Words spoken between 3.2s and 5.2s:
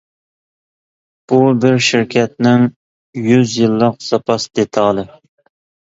«يۈز يىللىق زاپاس دېتالى»!